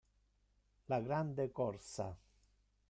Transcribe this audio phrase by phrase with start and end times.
[0.87, 2.07] La grande corsa